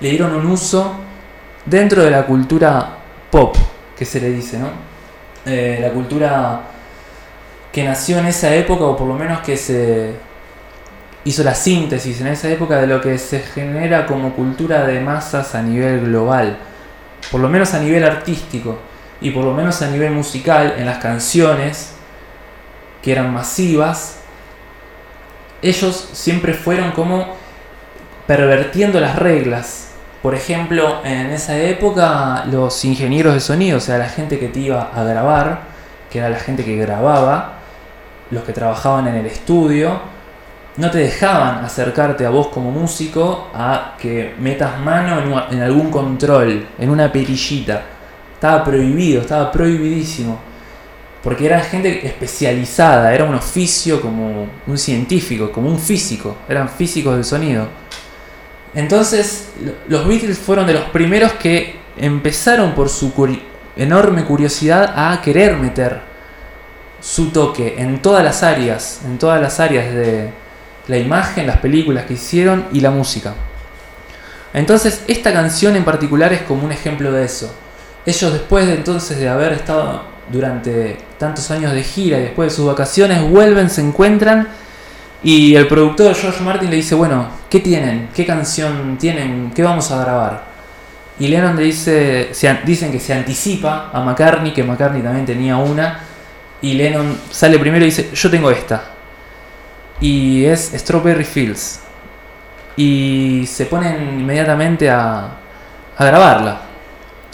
[0.00, 0.94] le dieron un uso
[1.64, 2.98] dentro de la cultura
[3.30, 3.56] pop,
[3.96, 4.68] que se le dice, ¿no?
[5.46, 6.60] Eh, la cultura
[7.72, 10.12] que nació en esa época, o por lo menos que se
[11.24, 15.54] hizo la síntesis en esa época de lo que se genera como cultura de masas
[15.54, 16.58] a nivel global,
[17.30, 18.78] por lo menos a nivel artístico
[19.20, 21.94] y por lo menos a nivel musical en las canciones
[23.02, 24.18] que eran masivas,
[25.62, 27.36] ellos siempre fueron como
[28.26, 29.92] pervertiendo las reglas.
[30.22, 34.60] Por ejemplo, en esa época los ingenieros de sonido, o sea, la gente que te
[34.60, 35.60] iba a grabar,
[36.10, 37.58] que era la gente que grababa,
[38.30, 40.00] los que trabajaban en el estudio,
[40.76, 46.66] no te dejaban acercarte a vos como músico a que metas mano en, algún control,
[46.78, 47.82] en una perillita.
[48.34, 50.38] Estaba prohibido, estaba prohibidísimo.
[51.22, 57.14] Porque era gente especializada, era un oficio como un científico, como un físico, eran físicos
[57.14, 57.66] del sonido.
[58.74, 63.12] Entonces, lo- los Beatles fueron de los primeros que empezaron por su
[63.76, 66.00] enorme curiosidad a querer meter
[67.00, 70.30] su toque en todas las áreas, en todas las áreas de
[70.88, 73.34] la imagen, las películas que hicieron y la música.
[74.52, 77.54] Entonces, esta canción en particular es como un ejemplo de eso.
[78.06, 82.56] Ellos después de entonces de haber estado durante tantos años de gira y después de
[82.56, 84.48] sus vacaciones vuelven, se encuentran
[85.22, 88.10] y el productor George Martin le dice, bueno, ¿qué tienen?
[88.14, 89.52] ¿Qué canción tienen?
[89.54, 90.44] ¿Qué vamos a grabar?
[91.18, 95.56] Y Lennon le dice, se dicen que se anticipa a McCartney, que McCartney también tenía
[95.56, 96.00] una,
[96.60, 98.93] y Lennon sale primero y dice, yo tengo esta.
[100.04, 101.80] Y es Strawberry Fields.
[102.76, 105.30] Y se ponen inmediatamente a,
[105.96, 106.60] a grabarla.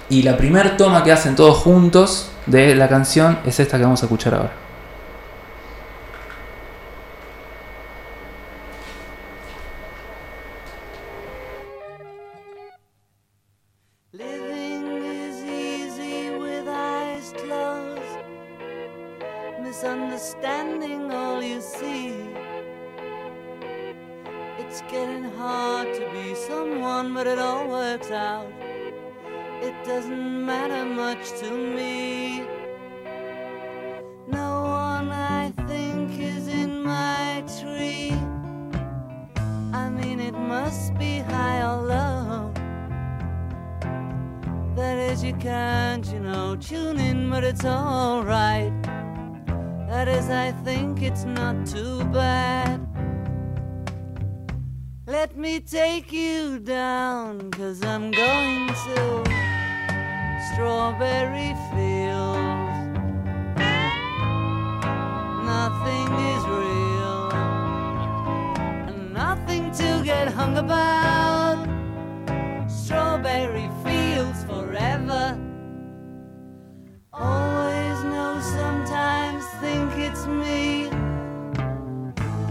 [0.08, 4.04] Y la primera toma que hacen todos juntos de la canción es esta que vamos
[4.04, 4.52] a escuchar ahora.
[45.10, 48.72] Is, you can't, you know, tune in, but it's alright.
[49.88, 52.86] That is, I think it's not too bad.
[55.08, 59.24] Let me take you down, cause I'm going to
[60.52, 62.78] Strawberry Fields.
[65.44, 67.32] Nothing is real,
[68.86, 71.66] and nothing to get hung about.
[72.70, 73.79] Strawberry fields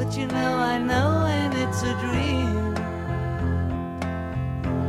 [0.09, 2.73] But you know, I know when it's a dream.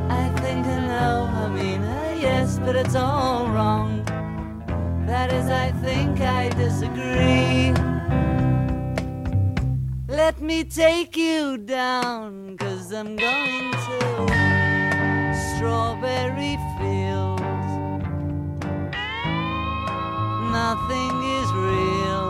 [0.08, 4.02] I think I know, I mean, uh, yes, but it's all wrong.
[5.06, 7.74] That is, I think I disagree.
[10.08, 13.98] Let me take you down, cause I'm going to
[15.54, 17.42] strawberry fields.
[20.50, 22.29] Nothing is real,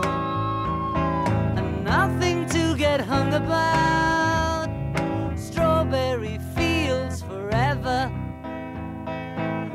[2.97, 4.67] get hung about.
[5.37, 8.11] Strawberry fields forever.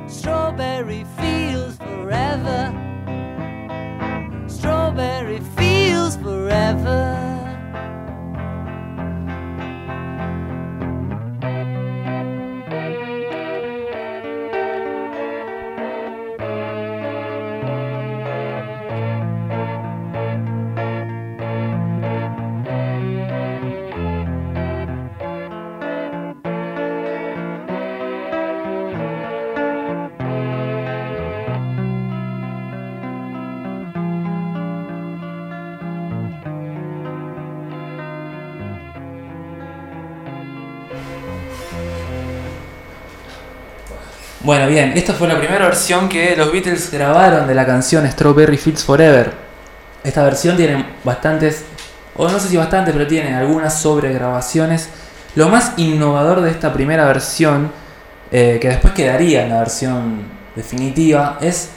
[0.06, 2.60] Strawberry fields forever.
[4.46, 7.25] Strawberry fields forever.
[44.46, 48.56] Bueno, bien, esta fue la primera versión que los Beatles grabaron de la canción Strawberry
[48.56, 49.32] Fields Forever.
[50.04, 51.64] Esta versión tiene bastantes,
[52.14, 54.88] o no sé si bastantes, pero tiene algunas sobregrabaciones.
[55.34, 57.72] Lo más innovador de esta primera versión,
[58.30, 60.22] eh, que después quedaría en la versión
[60.54, 61.70] definitiva, es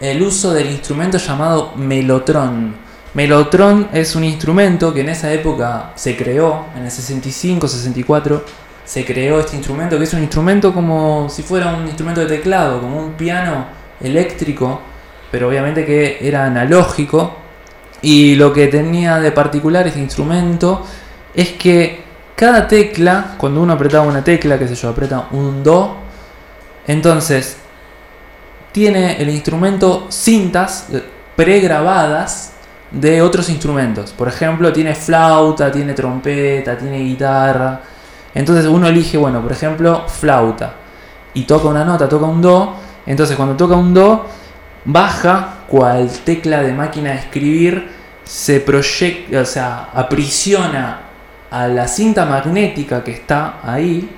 [0.00, 2.74] el uso del instrumento llamado melotron.
[3.14, 8.44] Melotron es un instrumento que en esa época se creó, en el 65, 64,
[8.84, 12.80] se creó este instrumento, que es un instrumento como si fuera un instrumento de teclado,
[12.80, 13.66] como un piano
[14.00, 14.80] eléctrico,
[15.30, 17.36] pero obviamente que era analógico.
[18.02, 20.84] Y lo que tenía de particular este instrumento
[21.34, 22.02] es que
[22.34, 25.96] cada tecla, cuando uno apretaba una tecla, que sé yo, aprieta un do,
[26.86, 27.58] entonces
[28.72, 30.88] tiene el instrumento cintas
[31.36, 32.54] pregrabadas
[32.90, 34.12] de otros instrumentos.
[34.12, 37.80] Por ejemplo, tiene flauta, tiene trompeta, tiene guitarra.
[38.34, 40.74] Entonces uno elige, bueno, por ejemplo, flauta.
[41.34, 42.74] Y toca una nota, toca un do.
[43.06, 44.26] Entonces cuando toca un do,
[44.84, 47.90] baja cual tecla de máquina de escribir,
[48.24, 51.00] se proyecta, o sea, aprisiona
[51.50, 54.08] a la cinta magnética que está ahí.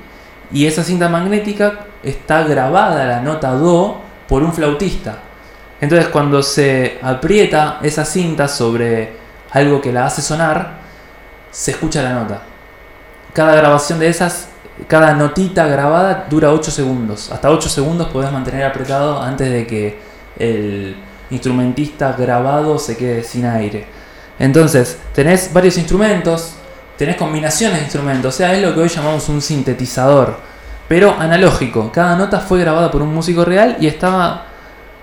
[0.53, 5.19] Y esa cinta magnética está grabada la nota do por un flautista.
[5.81, 9.17] Entonces cuando se aprieta esa cinta sobre
[9.51, 10.79] algo que la hace sonar,
[11.51, 12.54] se escucha la nota.
[13.35, 14.47] Cada grabación de esas,
[14.87, 17.33] cada notita grabada dura 8 segundos.
[17.33, 19.99] Hasta 8 segundos podés mantener apretado antes de que
[20.39, 20.97] el
[21.31, 23.87] instrumentista grabado se quede sin aire.
[24.39, 26.55] Entonces, tenés varios instrumentos,
[26.97, 30.39] tenés combinaciones de instrumentos, o sea, es lo que hoy llamamos un sintetizador,
[30.87, 31.91] pero analógico.
[31.91, 34.47] Cada nota fue grabada por un músico real y estaba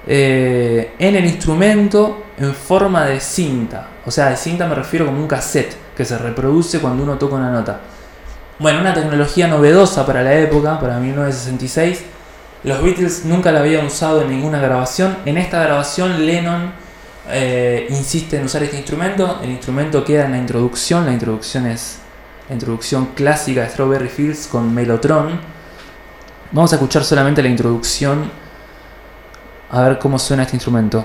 [0.08, 3.88] eh, en el instrumento en forma de cinta.
[4.06, 7.36] O sea, de cinta me refiero como un cassette que se reproduce cuando uno toca
[7.36, 7.82] una nota.
[8.62, 12.04] Bueno, una tecnología novedosa para la época, para 1966.
[12.64, 15.18] Los Beatles nunca la habían usado en ninguna grabación.
[15.26, 16.72] En esta grabación Lennon
[17.28, 19.40] eh, insiste en usar este instrumento.
[19.42, 21.08] El instrumento queda en la introducción.
[21.08, 21.98] La introducción es
[22.50, 25.40] la introducción clásica de Strawberry Fields con Melotron.
[26.52, 28.30] Vamos a escuchar solamente la introducción
[29.72, 31.04] a ver cómo suena este instrumento.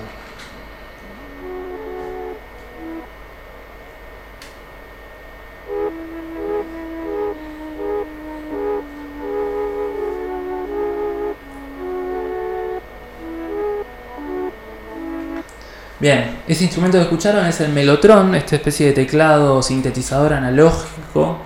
[16.07, 21.37] Bien, ese instrumento que escucharon es el melotron, esta especie de teclado sintetizador analógico,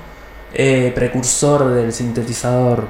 [0.53, 2.88] eh, precursor del sintetizador,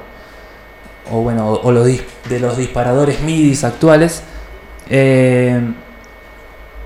[1.10, 4.22] o bueno, o de los disparadores MIDI actuales.
[4.90, 5.62] Eh,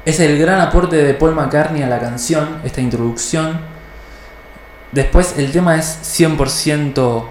[0.05, 3.59] es el gran aporte de Paul McCartney a la canción, esta introducción.
[4.93, 7.24] Después el tema es 100%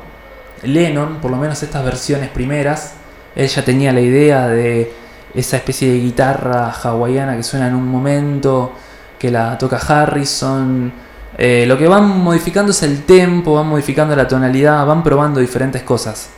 [0.64, 2.96] Lennon, por lo menos estas versiones primeras.
[3.34, 5.05] Él ya tenía la idea de
[5.36, 8.72] esa especie de guitarra hawaiana que suena en un momento,
[9.20, 10.92] que la toca Harrison.
[11.38, 15.84] Eh, lo que van modificando es el tempo, van modificando la tonalidad, van probando diferentes
[15.84, 16.30] cosas.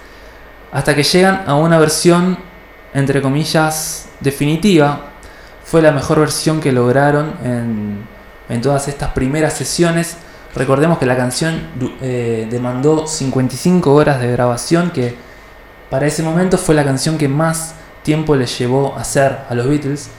[0.71, 2.37] Hasta que llegan a una versión,
[2.93, 5.01] entre comillas, definitiva.
[5.63, 8.07] Fue la mejor versión que lograron en,
[8.49, 10.17] en todas estas primeras sesiones.
[10.55, 11.61] Recordemos que la canción
[12.01, 15.15] eh, demandó 55 horas de grabación, que
[15.89, 17.75] para ese momento fue la canción que más
[18.07, 20.09] tiempo les llevó hacer a los Beatles.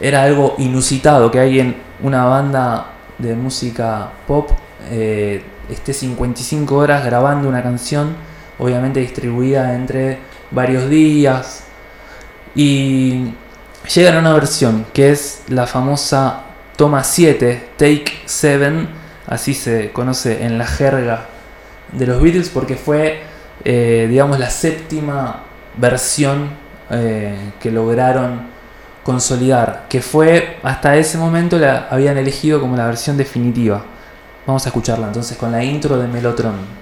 [0.00, 4.50] Era algo inusitado que alguien, una banda de música pop,
[4.88, 8.14] eh, esté 55 horas grabando una canción,
[8.60, 10.18] obviamente distribuida entre
[10.52, 11.64] varios días.
[12.54, 13.34] Y
[13.92, 16.44] llegan a una versión que es la famosa
[16.76, 18.86] toma 7, Take 7,
[19.26, 21.26] así se conoce en la jerga
[21.90, 23.24] de los Beatles, porque fue,
[23.64, 25.42] eh, digamos, la séptima
[25.76, 26.61] versión
[26.92, 28.42] eh, que lograron
[29.02, 33.82] consolidar, que fue hasta ese momento la habían elegido como la versión definitiva.
[34.46, 36.81] Vamos a escucharla entonces con la intro de Melotron.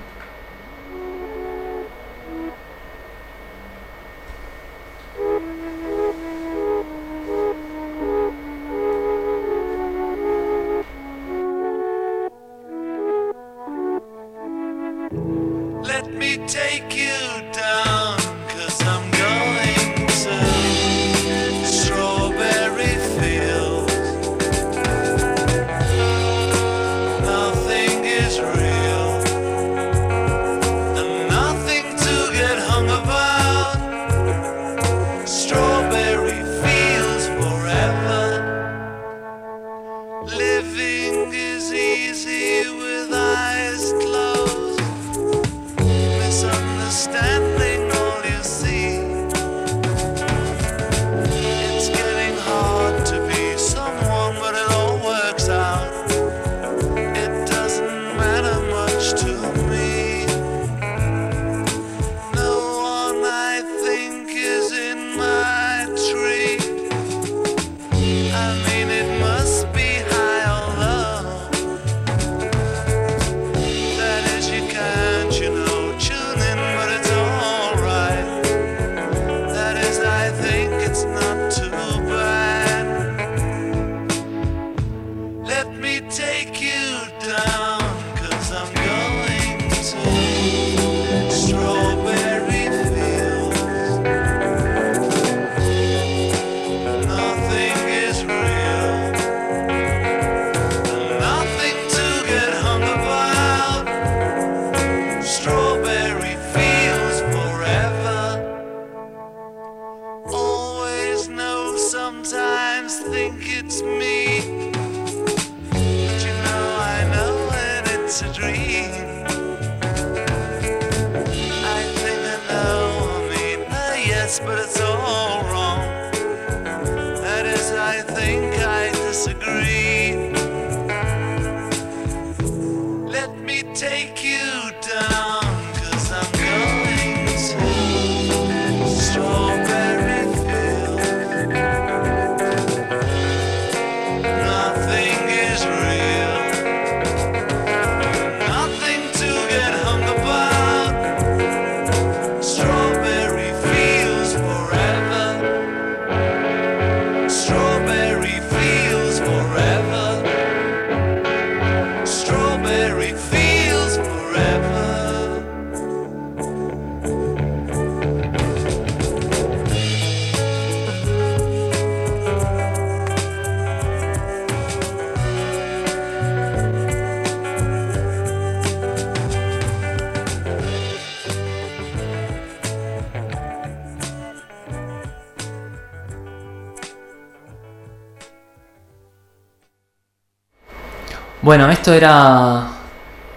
[191.50, 192.64] Bueno, esto era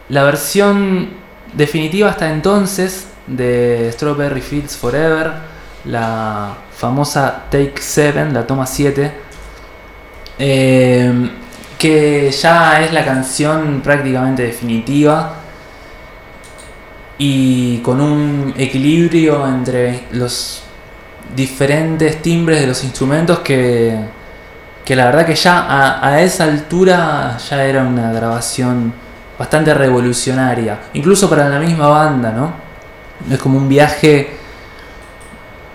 [0.09, 1.09] la versión
[1.51, 5.32] definitiva hasta entonces de Strawberry Fields Forever,
[5.86, 9.11] la famosa Take 7, la toma 7,
[10.38, 11.30] eh,
[11.80, 15.34] que ya es la canción prácticamente definitiva
[17.18, 20.61] y con un equilibrio entre los
[21.36, 23.97] diferentes timbres de los instrumentos que,
[24.86, 28.93] que la verdad que ya a, esa altura ya era una grabación
[29.39, 32.53] bastante revolucionaria, incluso para la misma banda, ¿no?
[33.31, 34.38] Es como un viaje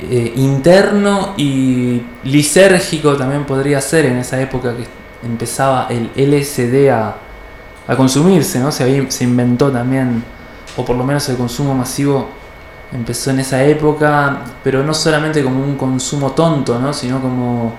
[0.01, 4.87] eh, interno y lisérgico también podría ser en esa época que
[5.27, 7.17] empezaba el LSD a,
[7.87, 8.71] a consumirse, ¿no?
[8.71, 10.23] Se inventó también,
[10.77, 12.29] o por lo menos el consumo masivo
[12.93, 16.93] empezó en esa época, pero no solamente como un consumo tonto, ¿no?
[16.93, 17.75] Sino como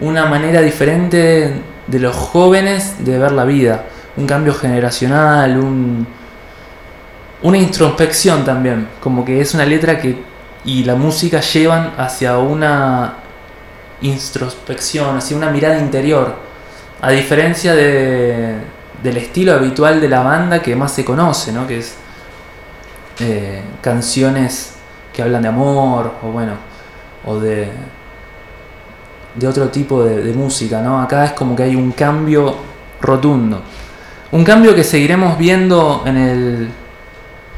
[0.00, 1.52] una manera diferente
[1.86, 3.84] de los jóvenes de ver la vida,
[4.16, 6.06] un cambio generacional, un,
[7.42, 10.32] una introspección también, como que es una letra que
[10.64, 13.14] y la música llevan hacia una
[14.00, 16.36] introspección, hacia una mirada interior,
[17.00, 18.54] a diferencia de,
[19.02, 21.66] del estilo habitual de la banda que más se conoce, ¿no?
[21.66, 21.96] que es
[23.20, 24.74] eh, canciones
[25.12, 26.52] que hablan de amor, o bueno,
[27.24, 27.68] o de,
[29.34, 31.00] de otro tipo de, música, ¿no?
[31.00, 32.54] Acá es como que hay un cambio
[33.00, 33.62] rotundo.
[34.30, 36.68] Un cambio que seguiremos viendo en el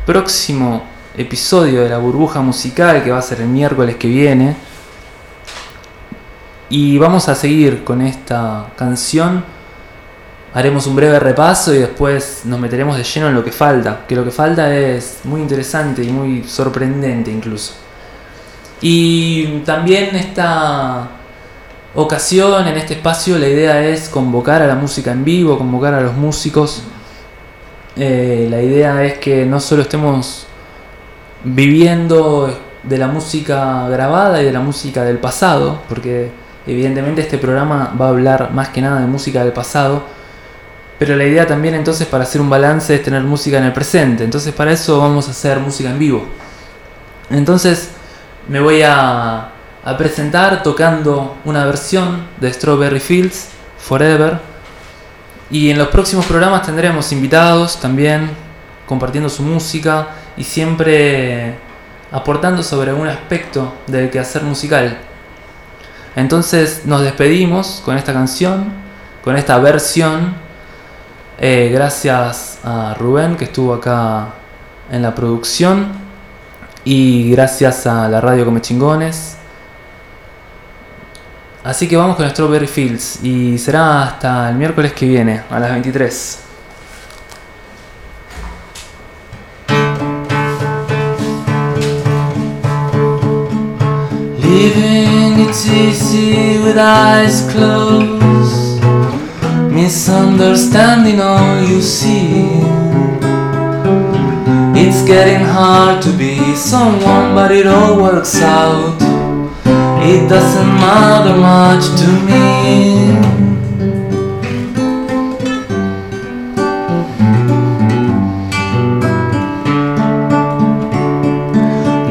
[0.06, 0.82] próximo
[1.16, 4.56] episodio de la burbuja musical, que va a ser el miércoles que viene.
[6.70, 9.44] Y vamos a seguir con esta canción.
[10.54, 14.04] Haremos un breve repaso y después nos meteremos de lleno en lo que falta.
[14.06, 17.74] Que lo que falta es muy interesante y muy sorprendente incluso.
[18.80, 21.08] Y también esta
[21.94, 26.00] ocasión, en este espacio, la idea es convocar a la música en vivo, convocar a
[26.00, 26.82] los músicos.
[27.96, 30.46] Eh, la idea es que no solo estemos
[31.44, 36.30] viviendo de la música grabada y de la música del pasado, porque
[36.66, 40.02] evidentemente este programa va a hablar más que nada de música del pasado,
[40.98, 44.24] pero la idea también entonces para hacer un balance es tener música en el presente,
[44.24, 46.24] entonces para eso vamos a hacer música en vivo.
[47.30, 47.90] Entonces
[48.48, 49.53] me voy a,
[49.84, 54.40] a presentar tocando una versión de Strawberry Fields Forever
[55.50, 58.30] y en los próximos programas tendremos invitados también
[58.86, 60.08] compartiendo su música
[60.38, 61.54] y siempre
[62.10, 64.96] aportando sobre algún aspecto del quehacer musical.
[66.16, 68.72] Entonces nos despedimos con esta canción,
[69.22, 70.34] con esta versión.
[71.38, 74.28] Eh, gracias a Rubén que estuvo acá
[74.90, 75.88] en la producción
[76.84, 79.43] y gracias a la radio Come Chingones.
[81.64, 85.70] Así que vamos con Strawberry Fields y será hasta el miércoles que viene a las
[85.70, 86.40] 23.
[94.42, 98.84] Living it's easy with eyes closed.
[99.72, 102.60] Misunderstanding all you see.
[104.76, 109.23] It's getting hard to be someone, but it all works out.
[110.06, 113.06] It doesn't matter much to me.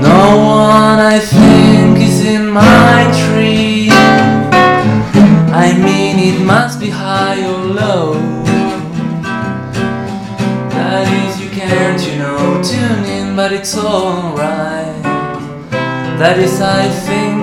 [0.01, 3.89] No one I think is in my tree.
[5.53, 8.13] I mean, it must be high or low.
[10.71, 15.03] That is, you can't, you know, tune in, but it's alright.
[16.17, 17.42] That is, I think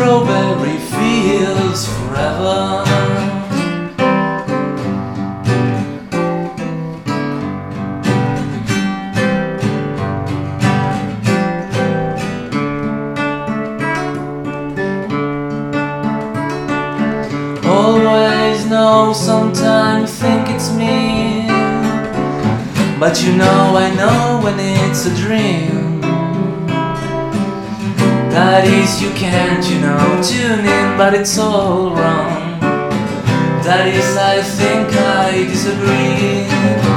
[0.00, 2.82] Strawberry fields forever.
[17.66, 21.46] Always know, sometimes think it's me.
[22.98, 25.79] But you know, I know when it's a dream.
[28.50, 32.58] That is, you can't, you know, tune in, but it's all wrong.
[33.62, 36.89] That is, I think I disagree.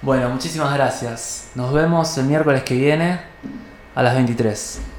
[0.01, 1.49] Bueno, muchísimas gracias.
[1.55, 3.19] Nos vemos el miércoles que viene
[3.93, 4.96] a las 23.